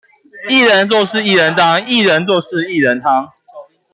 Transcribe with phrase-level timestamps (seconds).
[0.49, 3.29] 一人做事一人當，薏仁做事薏仁湯